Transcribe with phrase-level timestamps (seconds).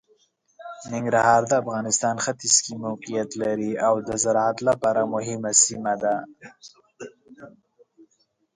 [0.91, 6.15] ننګرهار د افغانستان ختیځ کې موقعیت لري او د زراعت لپاره مهمه سیمه ده.